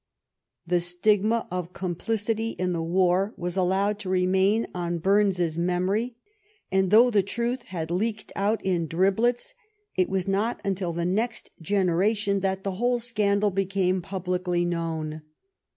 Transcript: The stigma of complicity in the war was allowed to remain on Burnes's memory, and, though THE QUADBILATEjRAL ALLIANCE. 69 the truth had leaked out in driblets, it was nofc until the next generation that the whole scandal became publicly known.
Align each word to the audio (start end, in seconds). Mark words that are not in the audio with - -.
The 0.65 0.79
stigma 0.79 1.47
of 1.51 1.73
complicity 1.73 2.55
in 2.57 2.73
the 2.73 2.81
war 2.81 3.35
was 3.37 3.55
allowed 3.55 3.99
to 3.99 4.09
remain 4.09 4.65
on 4.73 4.97
Burnes's 4.97 5.59
memory, 5.59 6.15
and, 6.71 6.89
though 6.89 7.11
THE 7.11 7.21
QUADBILATEjRAL 7.21 7.45
ALLIANCE. 7.45 7.61
69 7.61 7.61
the 7.61 7.61
truth 7.61 7.69
had 7.69 7.91
leaked 7.91 8.31
out 8.35 8.65
in 8.65 8.87
driblets, 8.87 9.53
it 9.95 10.09
was 10.09 10.25
nofc 10.25 10.57
until 10.65 10.91
the 10.91 11.05
next 11.05 11.51
generation 11.61 12.39
that 12.39 12.63
the 12.63 12.71
whole 12.71 12.97
scandal 12.97 13.51
became 13.51 14.01
publicly 14.01 14.65
known. 14.65 15.21